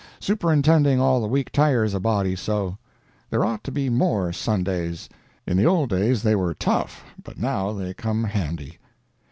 Superintending 0.19 0.99
all 0.99 1.21
the 1.21 1.27
week 1.27 1.51
tires 1.51 1.93
a 1.93 1.99
body 1.99 2.35
so. 2.35 2.79
There 3.29 3.45
ought 3.45 3.63
to 3.65 3.71
be 3.71 3.87
more 3.87 4.33
Sundays. 4.33 5.07
In 5.45 5.57
the 5.57 5.67
old 5.67 5.91
days 5.91 6.23
they 6.23 6.35
were 6.35 6.55
tough, 6.55 7.03
but 7.23 7.37
now 7.37 7.71
they 7.71 7.93
come 7.93 8.23
handy. 8.23 8.79